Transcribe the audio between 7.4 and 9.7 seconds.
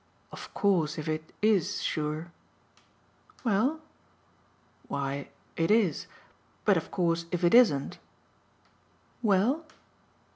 it isn't" "Well?"